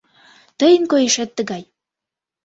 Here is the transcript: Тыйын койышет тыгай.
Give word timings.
Тыйын 0.59 0.83
койышет 0.91 1.29
тыгай. 1.37 1.63